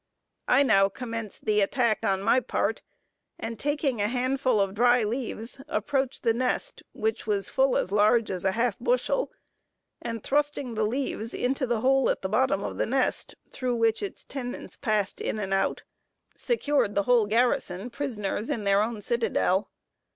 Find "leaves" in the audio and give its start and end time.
5.03-5.61, 10.87-11.35